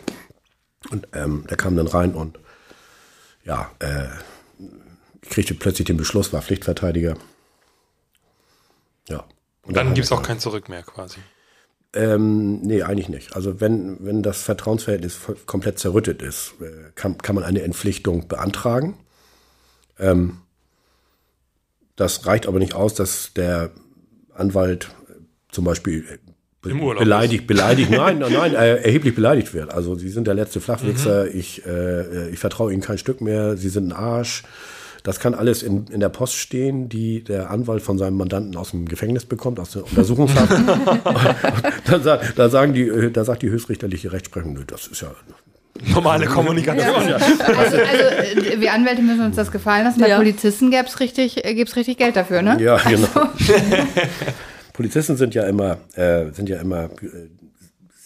[0.90, 2.38] Und ähm, der kam dann rein und
[3.44, 4.06] ja, äh,
[5.22, 7.16] ich kriegte plötzlich den Beschluss, war Pflichtverteidiger.
[9.08, 9.24] Ja.
[9.62, 11.18] Und dann, dann gibt es auch kein Zurück mehr quasi.
[11.94, 13.34] Ähm, nee, eigentlich nicht.
[13.34, 18.98] Also wenn, wenn das Vertrauensverhältnis komplett zerrüttet ist, äh, kann, kann man eine Entpflichtung beantragen.
[19.98, 20.38] Ähm,
[21.98, 23.70] das reicht aber nicht aus, dass der
[24.32, 25.14] Anwalt äh,
[25.50, 26.18] zum Beispiel äh,
[26.62, 29.72] be beleidigt, beleidigt, nein, nein, nein, erheblich beleidigt wird.
[29.72, 31.30] Also sie sind der letzte Flachwichser, mhm.
[31.34, 34.44] ich, äh, ich vertraue ihnen kein Stück mehr, sie sind ein Arsch
[35.02, 38.70] Das kann alles in, in der Post stehen, die der Anwalt von seinem Mandanten aus
[38.70, 40.52] dem Gefängnis bekommt, aus der Untersuchungshaft.
[42.04, 45.10] da, da, sagen die, äh, da sagt die höchstrichterliche Rechtsprechung, nö, das ist ja
[45.86, 46.94] Normale Kommunikation.
[46.94, 50.00] Also, also äh, wir Anwälte müssen uns das gefallen lassen.
[50.00, 50.16] Bei Ja.
[50.16, 52.60] Polizisten gäbe es richtig, äh, gibt's richtig Geld dafür, ne?
[52.60, 53.08] Ja, genau.
[54.72, 57.28] Polizisten sind ja immer, äh, sind ja immer äh,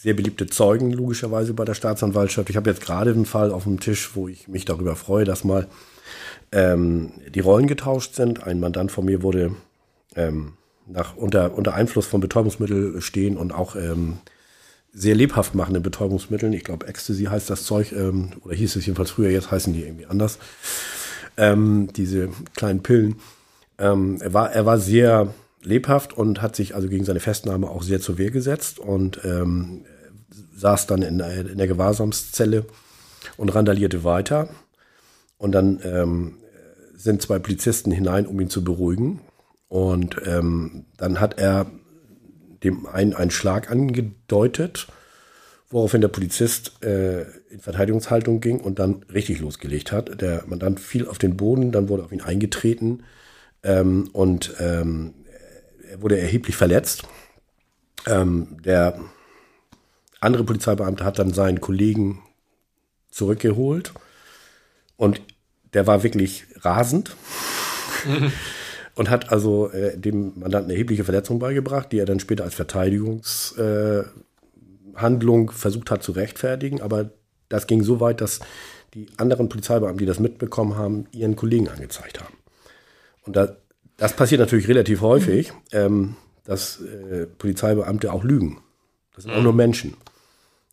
[0.03, 2.51] sehr beliebte Zeugen, logischerweise bei der Staatsanwaltschaft.
[2.51, 5.45] Ich habe jetzt gerade einen Fall auf dem Tisch, wo ich mich darüber freue, dass
[5.45, 5.69] mal
[6.51, 8.45] ähm, die Rollen getauscht sind.
[8.45, 9.55] Ein Mandant von mir wurde
[10.17, 10.55] ähm,
[10.87, 14.19] nach, unter, unter Einfluss von Betäubungsmitteln stehen und auch ähm,
[14.93, 16.53] sehr lebhaft machende Betäubungsmitteln.
[16.53, 19.85] Ich glaube, Ecstasy heißt das Zeug, ähm, oder hieß es jedenfalls früher, jetzt heißen die
[19.85, 20.39] irgendwie anders.
[21.37, 23.17] Ähm, diese kleinen Pillen.
[23.79, 27.83] Ähm, er, war, er war sehr lebhaft und hat sich also gegen seine Festnahme auch
[27.83, 29.85] sehr zur Wehr gesetzt und ähm,
[30.55, 32.67] saß dann in, in der Gewahrsamszelle
[33.37, 34.49] und randalierte weiter.
[35.39, 36.35] Und dann ähm,
[36.95, 39.21] sind zwei Polizisten hinein, um ihn zu beruhigen.
[39.69, 41.67] Und ähm, dann hat er
[42.65, 44.89] dem einen einen Schlag angedeutet,
[45.71, 50.21] woraufhin der Polizist äh, in Verteidigungshaltung ging und dann richtig losgelegt hat.
[50.21, 53.05] Der Mandant fiel auf den Boden, dann wurde auf ihn eingetreten
[53.63, 55.15] ähm, und ähm,
[55.91, 57.05] er wurde erheblich verletzt.
[58.07, 59.01] Ähm, der
[60.21, 62.23] andere Polizeibeamte hat dann seinen Kollegen
[63.11, 63.93] zurückgeholt
[64.97, 65.21] und
[65.75, 67.17] der war wirklich rasend
[68.95, 75.51] und hat also äh, dem Mandanten erhebliche Verletzungen beigebracht, die er dann später als Verteidigungshandlung
[75.51, 76.81] äh, versucht hat zu rechtfertigen.
[76.81, 77.11] Aber
[77.49, 78.41] das ging so weit, dass
[78.95, 82.35] die anderen Polizeibeamten, die das mitbekommen haben, ihren Kollegen angezeigt haben.
[83.23, 83.57] Und da,
[83.97, 88.61] das passiert natürlich relativ häufig, ähm, dass äh, Polizeibeamte auch lügen.
[89.15, 89.97] Das sind auch nur Menschen.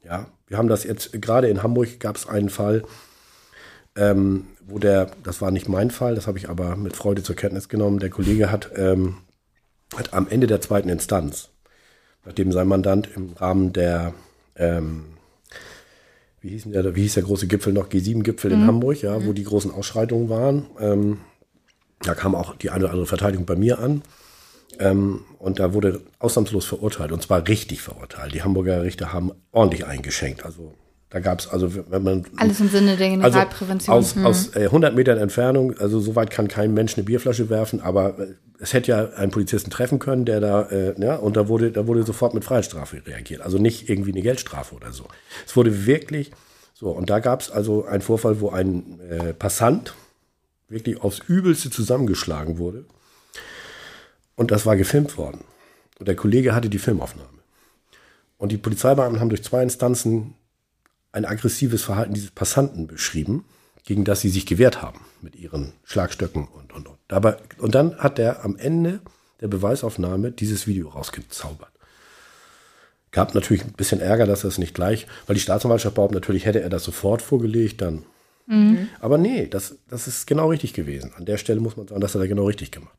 [0.04, 2.84] Ja, wir haben das jetzt gerade in Hamburg gab es einen Fall,
[3.96, 7.36] ähm, wo der, das war nicht mein Fall, das habe ich aber mit Freude zur
[7.36, 8.00] Kenntnis genommen.
[8.00, 9.18] Der Kollege hat, ähm,
[9.96, 11.50] hat am Ende der zweiten Instanz,
[12.26, 14.14] nachdem sein Mandant im Rahmen der,
[14.56, 15.06] ähm,
[16.42, 19.44] wie, hieß der, wie hieß der große Gipfel noch, G7-Gipfel in Hamburg, ja, wo die
[19.44, 21.20] großen Ausschreitungen waren, ähm,
[22.02, 24.04] da kam auch die eine oder andere Verteidigung bei mir an.
[24.80, 28.34] Ähm, und da wurde ausnahmslos verurteilt und zwar richtig verurteilt.
[28.34, 30.46] Die Hamburger Richter haben ordentlich eingeschenkt.
[30.46, 30.74] Also
[31.10, 33.96] da gab es, also wenn man Alles im Sinne der also Generalprävention.
[33.96, 37.82] aus, aus äh, 100 Metern Entfernung, also so weit kann kein Mensch eine Bierflasche werfen,
[37.82, 38.28] aber äh,
[38.60, 41.88] es hätte ja einen Polizisten treffen können, der da, äh, ja, und da wurde, da
[41.88, 43.42] wurde sofort mit Freiheitsstrafe reagiert.
[43.42, 45.06] Also nicht irgendwie eine Geldstrafe oder so.
[45.48, 46.32] Es wurde wirklich
[46.76, 49.96] so, und da gab es also einen Vorfall, wo ein äh, Passant
[50.70, 52.86] wirklich aufs Übelste zusammengeschlagen wurde.
[54.36, 55.44] Und das war gefilmt worden.
[56.00, 57.28] Und der Kollege hatte die Filmaufnahme.
[58.38, 60.36] Und die Polizeibeamten haben durch zwei Instanzen
[61.12, 63.46] ein aggressives Verhalten dieses Passanten beschrieben,
[63.84, 66.98] gegen das sie sich gewehrt haben mit ihren Schlagstöcken und und und.
[67.08, 69.00] Dabei, und dann hat er am Ende
[69.42, 71.72] der Beweisaufnahme dieses Video rausgezaubert.
[73.12, 76.46] Gab natürlich ein bisschen Ärger, dass er es nicht gleich, weil die Staatsanwaltschaft behauptet, natürlich
[76.46, 78.04] hätte er das sofort vorgelegt, dann.
[79.00, 81.12] Aber nee, das, das ist genau richtig gewesen.
[81.16, 82.96] An der Stelle muss man sagen, das hat er genau richtig gemacht.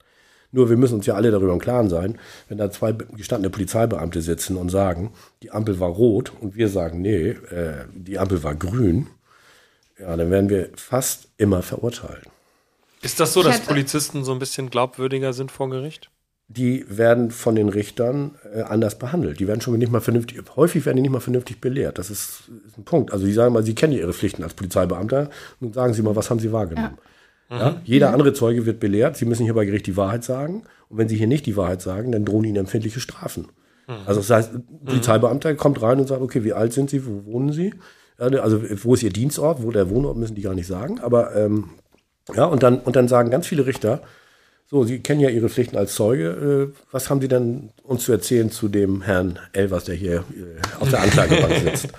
[0.52, 4.20] Nur wir müssen uns ja alle darüber im Klaren sein, wenn da zwei gestandene Polizeibeamte
[4.20, 8.54] sitzen und sagen, die Ampel war rot und wir sagen, nee, äh, die Ampel war
[8.54, 9.06] grün,
[9.98, 12.24] ja, dann werden wir fast immer verurteilt.
[13.02, 16.10] Ist das so, dass Polizisten so ein bisschen glaubwürdiger sind vor Gericht?
[16.48, 19.38] Die werden von den Richtern äh, anders behandelt.
[19.38, 21.98] Die werden schon nicht mal vernünftig, häufig werden die nicht mal vernünftig belehrt.
[21.98, 23.12] Das ist, ist ein Punkt.
[23.12, 25.30] Also die sagen mal, sie kennen ihre Pflichten als Polizeibeamter.
[25.60, 26.96] Nun sagen sie mal, was haben sie wahrgenommen?
[26.96, 27.02] Ja.
[27.84, 29.16] Jeder andere Zeuge wird belehrt.
[29.16, 30.62] Sie müssen hier bei Gericht die Wahrheit sagen.
[30.88, 33.48] Und wenn sie hier nicht die Wahrheit sagen, dann drohen ihnen empfindliche Strafen.
[34.06, 37.24] Also das heißt, ein Polizeibeamter kommt rein und sagt, okay, wie alt sind Sie, wo
[37.24, 37.74] wohnen Sie?
[38.20, 41.00] Ja, Also wo ist Ihr Dienstort, wo der Wohnort, müssen die gar nicht sagen.
[41.00, 41.70] Aber ähm,
[42.34, 44.00] ja, und dann, und dann sagen ganz viele Richter,
[44.68, 46.70] so, Sie kennen ja Ihre Pflichten als Zeuge.
[46.70, 50.78] Äh, was haben Sie denn uns zu erzählen zu dem Herrn Elvers, der hier äh,
[50.78, 51.88] auf der Anklagebank sitzt?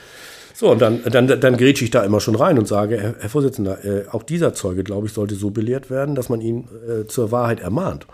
[0.62, 3.30] So, und dann, dann, dann grätsche ich da immer schon rein und sage, Herr, Herr
[3.32, 7.08] Vorsitzender, äh, auch dieser Zeuge, glaube ich, sollte so belehrt werden, dass man ihn äh,
[7.08, 8.06] zur Wahrheit ermahnt.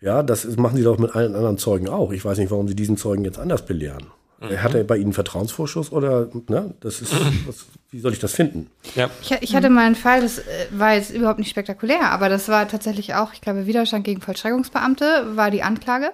[0.00, 2.12] Ja, das ist, machen Sie doch mit allen anderen Zeugen auch.
[2.12, 4.06] Ich weiß nicht, warum Sie diesen Zeugen jetzt anders belehren.
[4.40, 7.12] Äh, Hat er bei Ihnen Vertrauensvorschuss oder, ne, das ist,
[7.48, 8.70] was, wie soll ich das finden?
[8.94, 9.10] Ja.
[9.20, 12.48] Ich, ich hatte mal einen Fall, das äh, war jetzt überhaupt nicht spektakulär, aber das
[12.48, 16.12] war tatsächlich auch, ich glaube, Widerstand gegen Vollstreckungsbeamte war die Anklage.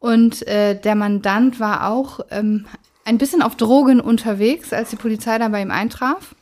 [0.00, 2.66] Und äh, der Mandant war auch ähm,
[3.06, 6.34] ein bisschen auf Drogen unterwegs, als die Polizei dann bei ihm eintraf.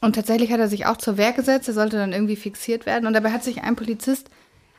[0.00, 3.06] Und tatsächlich hat er sich auch zur Wehr gesetzt, er sollte dann irgendwie fixiert werden.
[3.06, 4.28] Und dabei hat sich ein Polizist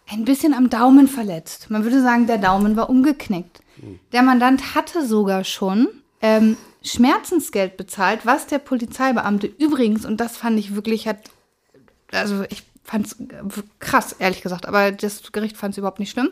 [0.10, 1.70] ein bisschen am Daumen verletzt.
[1.70, 3.62] Man würde sagen, der Daumen war umgeknickt.
[4.12, 5.88] Der Mandant hatte sogar schon
[6.22, 11.18] ähm, Schmerzensgeld bezahlt, was der Polizeibeamte übrigens, und das fand ich wirklich, hat,
[12.12, 13.16] also ich fand es
[13.80, 14.66] krass, ehrlich gesagt.
[14.66, 16.30] Aber das Gericht fand es überhaupt nicht schlimm.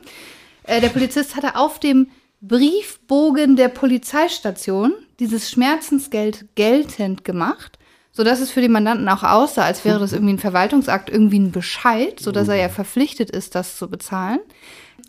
[0.63, 2.07] Äh, der Polizist hatte auf dem
[2.41, 7.79] Briefbogen der Polizeistation dieses Schmerzensgeld geltend gemacht,
[8.11, 11.51] sodass es für den Mandanten auch aussah, als wäre das irgendwie ein Verwaltungsakt, irgendwie ein
[11.51, 14.39] Bescheid, sodass er ja verpflichtet ist, das zu bezahlen.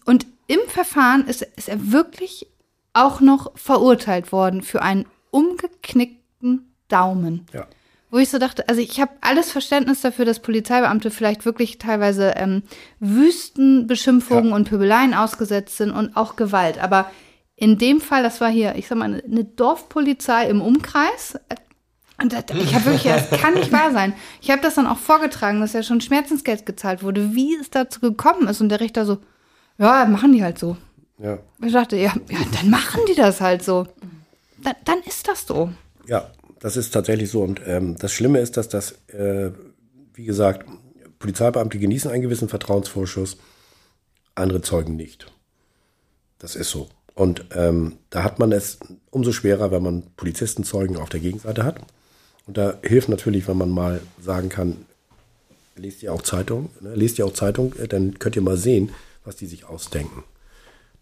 [0.04, 2.46] Und im Verfahren ist, ist er wirklich
[2.92, 7.46] auch noch verurteilt worden für einen umgeknickten Daumen.
[7.52, 7.66] Ja.
[8.10, 12.34] Wo ich so dachte, also ich habe alles Verständnis dafür, dass Polizeibeamte vielleicht wirklich teilweise
[12.36, 12.62] ähm,
[13.00, 16.78] Wüstenbeschimpfungen und Pöbeleien ausgesetzt sind und auch Gewalt.
[16.78, 17.10] Aber
[17.56, 21.38] in dem Fall, das war hier, ich sag mal, eine Dorfpolizei im Umkreis.
[22.22, 24.14] Und das, ich habe wirklich, das kann nicht wahr sein.
[24.40, 28.00] Ich habe das dann auch vorgetragen, dass ja schon Schmerzensgeld gezahlt wurde, wie es dazu
[28.00, 28.60] gekommen ist.
[28.60, 29.18] Und der Richter so,
[29.78, 30.76] ja, machen die halt so.
[31.18, 31.38] Ja.
[31.60, 33.86] Ich dachte, ja, ja dann machen die das halt so.
[34.62, 35.70] Da, dann ist das so.
[36.06, 36.30] Ja,
[36.66, 37.42] das ist tatsächlich so.
[37.42, 39.52] Und ähm, das Schlimme ist, dass das, äh,
[40.14, 40.66] wie gesagt,
[41.20, 43.36] Polizeibeamte genießen einen gewissen Vertrauensvorschuss,
[44.34, 45.30] andere Zeugen nicht.
[46.40, 46.88] Das ist so.
[47.14, 48.80] Und ähm, da hat man es
[49.12, 51.78] umso schwerer, wenn man Polizistenzeugen auf der Gegenseite hat.
[52.48, 54.86] Und da hilft natürlich, wenn man mal sagen kann,
[55.76, 56.96] lest ihr auch Zeitung, ne?
[56.96, 58.90] lest ihr auch Zeitung, äh, dann könnt ihr mal sehen,
[59.24, 60.24] was die sich ausdenken.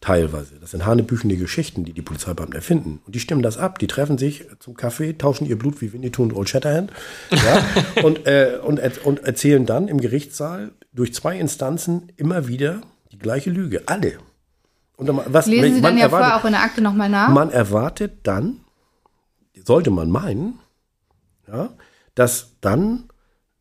[0.05, 0.57] Teilweise.
[0.61, 3.01] Das sind hanebüchende Geschichten, die die Polizeibeamten erfinden.
[3.07, 3.79] Und die stimmen das ab.
[3.79, 6.93] Die treffen sich zum Kaffee, tauschen ihr Blut wie Winnetou und Old Shatterhand
[7.31, 7.65] ja,
[8.03, 13.49] und, äh, und, und erzählen dann im Gerichtssaal durch zwei Instanzen immer wieder die gleiche
[13.49, 13.83] Lüge.
[13.87, 14.19] Alle.
[14.97, 17.31] Und dann, was, Lesen Sie dann ja erwartet- vorher auch in der Akte nochmal nach.
[17.31, 18.61] man erwartet dann,
[19.65, 20.59] sollte man meinen,
[21.49, 21.71] ja,
[22.15, 23.05] dass dann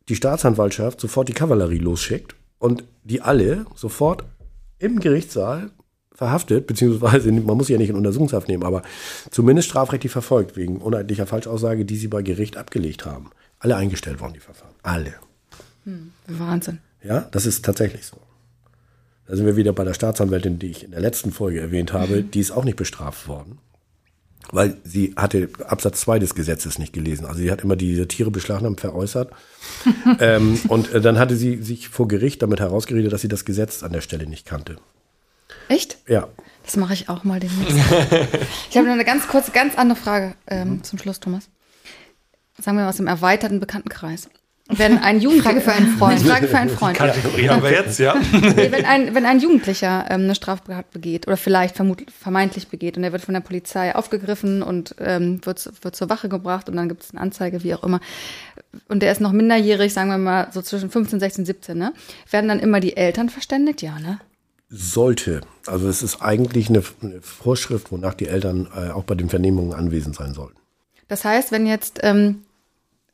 [0.09, 4.25] die Staatsanwaltschaft sofort die Kavallerie losschickt und die alle sofort
[4.77, 5.71] im Gerichtssaal
[6.13, 8.83] verhaftet, beziehungsweise man muss sie ja nicht in Untersuchungshaft nehmen, aber
[9.31, 13.31] zumindest strafrechtlich verfolgt wegen uneinheitlicher Falschaussage, die sie bei Gericht abgelegt haben.
[13.59, 14.73] Alle eingestellt worden, die Verfahren.
[14.83, 15.13] Alle.
[16.27, 16.79] Wahnsinn.
[17.03, 18.17] Ja, das ist tatsächlich so.
[19.27, 22.23] Da sind wir wieder bei der Staatsanwältin, die ich in der letzten Folge erwähnt habe.
[22.23, 23.59] Die ist auch nicht bestraft worden,
[24.51, 27.25] weil sie hatte Absatz 2 des Gesetzes nicht gelesen.
[27.25, 29.31] Also sie hat immer diese Tiere beschlagnahmt veräußert.
[30.19, 33.81] ähm, und äh, dann hatte sie sich vor Gericht damit herausgeredet, dass sie das Gesetz
[33.81, 34.75] an der Stelle nicht kannte.
[35.69, 35.97] Echt?
[36.07, 36.27] Ja,
[36.65, 37.77] Das mache ich auch mal demnächst.
[38.69, 41.49] ich habe noch eine ganz kurze, ganz andere Frage ähm, zum Schluss, Thomas.
[42.59, 44.29] Sagen wir mal aus dem erweiterten Bekanntenkreis.
[44.69, 46.21] Wenn ein Jugendlicher, Frage für einen Freund.
[46.21, 46.97] Frage für einen Freund.
[46.97, 48.15] Kategorie haben wir jetzt, ja.
[48.31, 53.11] Wenn, ein, wenn ein Jugendlicher ähm, eine Straftat begeht oder vielleicht vermeintlich begeht und er
[53.11, 57.03] wird von der Polizei aufgegriffen und ähm, wird, wird zur Wache gebracht und dann gibt
[57.03, 57.99] es eine Anzeige, wie auch immer.
[58.87, 61.93] Und der ist noch minderjährig, sagen wir mal so zwischen 15, 16, 17, ne?
[62.31, 63.81] Werden dann immer die Eltern verständigt?
[63.81, 64.19] Ja, ne?
[64.75, 65.41] Sollte.
[65.67, 69.73] Also es ist eigentlich eine, eine Vorschrift, wonach die Eltern äh, auch bei den Vernehmungen
[69.73, 70.57] anwesend sein sollten.
[71.07, 72.41] Das heißt, wenn jetzt ähm,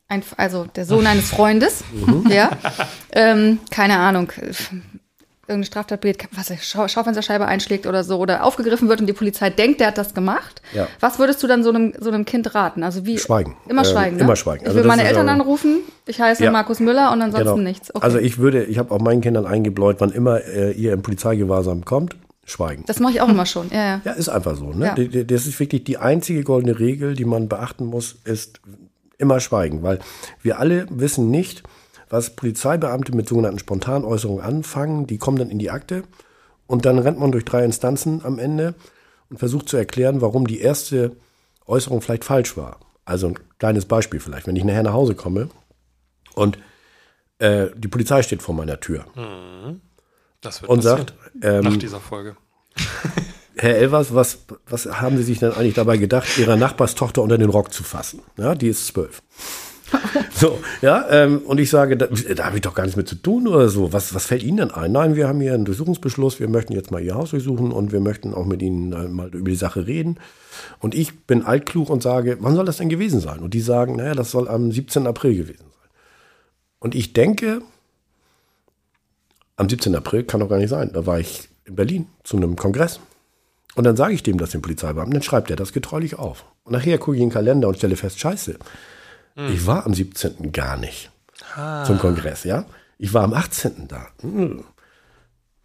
[0.08, 1.84] ein, also der Sohn eines Freundes,
[2.30, 2.52] ja,
[3.12, 4.32] ähm, keine Ahnung,
[5.50, 9.14] irgendeine Straftat begeht, was er Schau Schaufensterscheibe einschlägt oder so, oder aufgegriffen wird und die
[9.14, 10.62] Polizei denkt, der hat das gemacht.
[10.74, 10.88] Ja.
[11.00, 12.84] Was würdest du dann so einem, so einem Kind raten?
[12.84, 13.18] Also wie?
[13.18, 13.58] Schweigen.
[13.68, 14.16] Immer Ähm, schweigen.
[14.18, 14.24] ne?
[14.24, 14.62] immer schweigen.
[14.64, 15.80] Ich Also will das meine Eltern aber- anrufen.
[16.06, 16.52] Ich heiße Ja.
[16.52, 17.58] Markus Müller und ansonsten Genau.
[17.58, 17.94] nichts.
[17.94, 18.04] Okay.
[18.04, 21.84] Also ich würde, ich habe auch meinen Kindern eingebläut, wann immer äh, ihr im Polizeigewahrsam
[21.86, 22.84] kommt, schweigen.
[22.88, 23.70] das mache ich auch immer schon.
[23.72, 24.02] Ja, ja.
[24.06, 24.72] Ja, ist einfach so.
[24.74, 24.94] Ne?
[24.98, 25.24] Ja.
[25.24, 28.60] Das ist wirklich die einzige goldene Regel, die man beachten muss, ist
[29.20, 30.00] immer schweigen, weil
[30.42, 31.62] wir alle wissen nicht,
[32.10, 35.08] was Polizeibeamte mit sogenannten Spontanäußerungen anfangen.
[35.08, 36.04] Die kommen dann in die Akte
[36.68, 38.76] und dann rennt man durch drei Instanzen am Ende
[39.30, 41.16] und versucht zu erklären, warum die erste
[41.66, 42.80] Äußerung vielleicht falsch war.
[43.06, 45.50] Also ein kleines Beispiel vielleicht, wenn ich nachher nach Hause komme
[46.36, 46.58] und
[47.40, 49.06] äh, die Polizei steht vor meiner Tür
[50.42, 52.36] Das wird und sagt, ähm, nach dieser Folge.
[53.58, 57.50] Herr Elvers, was, was haben Sie sich denn eigentlich dabei gedacht, Ihrer Nachbarstochter unter den
[57.50, 58.22] Rock zu fassen?
[58.38, 59.22] Ja, die ist zwölf.
[60.32, 63.16] So, ja, ähm, und ich sage, da, da habe ich doch gar nichts mit zu
[63.16, 63.92] tun oder so.
[63.92, 64.92] Was, was fällt Ihnen denn ein?
[64.92, 68.00] Nein, wir haben hier einen Durchsuchungsbeschluss, wir möchten jetzt mal Ihr Haus durchsuchen und wir
[68.00, 70.18] möchten auch mit Ihnen äh, mal über die Sache reden.
[70.80, 73.40] Und ich bin altklug und sage, wann soll das denn gewesen sein?
[73.40, 75.08] Und die sagen, naja, das soll am 17.
[75.08, 75.90] April gewesen sein.
[76.80, 77.62] Und ich denke,
[79.58, 79.94] am 17.
[79.96, 80.92] April kann doch gar nicht sein.
[80.94, 83.02] Da war ich in Berlin zu einem Kongress.
[83.76, 86.46] Und dann sage ich dem das dem Polizeibeamten, dann schreibt er das getreulich auf.
[86.64, 88.58] Und nachher gucke ich in den Kalender und stelle fest, scheiße,
[89.48, 90.52] ich war am 17.
[90.52, 91.12] gar nicht
[91.86, 92.66] zum Kongress, ja.
[92.98, 93.88] Ich war am 18.
[93.88, 94.08] da.
[94.22, 94.64] Hm.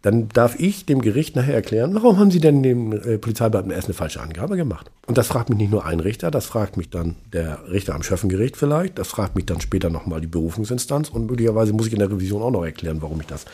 [0.01, 3.87] Dann darf ich dem Gericht nachher erklären, warum haben Sie denn dem äh, Polizeibeamten erst
[3.87, 4.91] eine falsche Angabe gemacht?
[5.07, 8.03] Und das fragt mich nicht nur ein Richter, das fragt mich dann der Richter am
[8.03, 11.99] Schöffengericht vielleicht, das fragt mich dann später nochmal die Berufungsinstanz und möglicherweise muss ich in
[11.99, 13.45] der Revision auch noch erklären, warum ich das,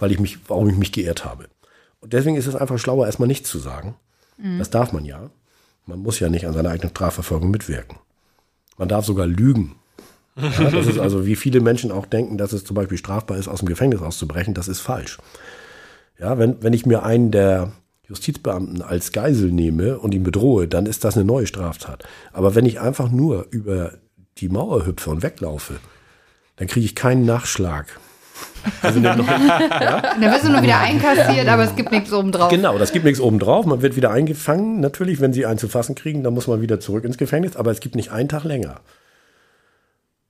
[0.00, 1.46] weil ich mich, warum ich mich geehrt habe.
[2.00, 3.94] Und deswegen ist es einfach schlauer, erstmal nichts zu sagen.
[4.58, 5.30] Das darf man ja.
[5.86, 7.98] Man muss ja nicht an seiner eigenen Strafverfolgung mitwirken.
[8.78, 9.76] Man darf sogar lügen.
[10.36, 13.48] Ja, das ist also, wie viele Menschen auch denken, dass es zum Beispiel strafbar ist,
[13.48, 15.18] aus dem Gefängnis auszubrechen, das ist falsch.
[16.18, 17.72] Ja, wenn, wenn ich mir einen der
[18.08, 22.04] Justizbeamten als Geisel nehme und ihn bedrohe, dann ist das eine neue Straftat.
[22.32, 23.94] Aber wenn ich einfach nur über
[24.38, 25.74] die Mauer hüpfe und weglaufe,
[26.56, 27.98] dann kriege ich keinen Nachschlag.
[28.82, 32.50] Also neue, Dann wirst du nur wieder einkassiert, aber es gibt nichts obendrauf.
[32.50, 33.66] Genau, das gibt nichts obendrauf.
[33.66, 34.80] Man wird wieder eingefangen.
[34.80, 37.56] Natürlich, wenn sie einen zu fassen kriegen, dann muss man wieder zurück ins Gefängnis.
[37.56, 38.80] Aber es gibt nicht einen Tag länger.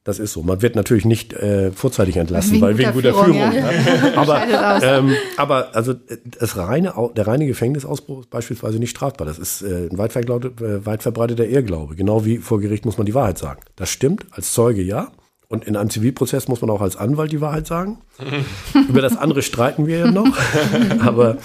[0.05, 0.42] Das ist so.
[0.42, 3.53] Man wird natürlich nicht äh, vorzeitig entlassen, Wegen weil wegen guter Führung, Führung.
[3.53, 3.70] ja.
[3.70, 4.12] Ja.
[4.16, 9.29] Aber, ähm, aber also äh, das reine, der reine Gefängnisausbruch ist beispielsweise nicht strafbar.
[9.29, 11.94] Das ist äh, ein weit, äh, weit verbreiteter Irrglaube.
[11.94, 13.61] Genau wie vor Gericht muss man die Wahrheit sagen.
[13.77, 15.12] Das stimmt, als Zeuge ja.
[15.52, 17.98] Und in einem Zivilprozess muss man auch als Anwalt die Wahrheit sagen.
[18.88, 20.34] Über das andere streiten wir ja noch.
[21.04, 21.36] aber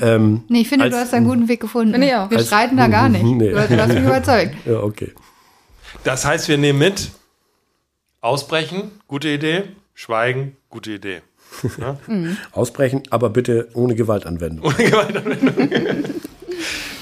[0.00, 1.94] ähm, Nee, ich finde, Als- du hast einen guten Weg gefunden.
[1.94, 2.30] Auch.
[2.30, 3.22] Wir Als- streiten da gar nicht.
[3.22, 3.50] Nee.
[3.50, 4.54] Du, hast- du hast mich überzeugt.
[4.64, 5.12] ja, okay.
[6.04, 7.10] Das heißt, wir nehmen mit,
[8.22, 11.20] ausbrechen, gute Idee, schweigen, gute Idee.
[12.52, 14.64] Ausbrechen, aber bitte ohne Gewaltanwendung.
[14.64, 16.04] Ohne Gewaltanwendung.